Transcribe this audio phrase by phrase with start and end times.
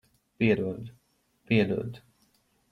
[0.37, 0.95] Piedod.
[1.45, 2.01] Piedod.